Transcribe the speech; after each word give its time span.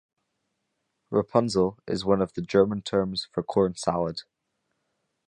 'Rapunzel' 1.11 1.77
is 1.85 2.03
one 2.03 2.23
of 2.23 2.33
the 2.33 2.41
German 2.41 2.81
terms 2.81 3.27
for 3.31 3.43
corn 3.43 3.75
salad. 3.75 4.23